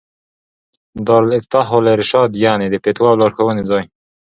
[1.07, 3.83] دار الافتاء والارشاد، يعني: د فتوا او لارښووني ځای